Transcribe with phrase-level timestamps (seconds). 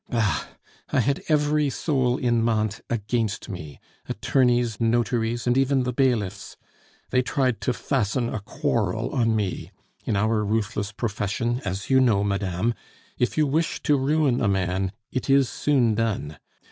[0.09, 0.45] Bah!
[0.91, 6.57] I had every soul in Mantes against me attorneys, notaries, and even the bailiffs.
[7.11, 9.69] They tried to fasten a quarrel on me.
[10.05, 12.73] In our ruthless profession, as you know, madame,
[13.19, 16.39] if you wish to ruin a man, it is soon done.